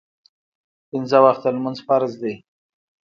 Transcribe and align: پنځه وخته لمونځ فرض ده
پنځه 0.89 1.17
وخته 1.25 1.47
لمونځ 1.55 1.79
فرض 1.87 2.11
ده 2.21 2.33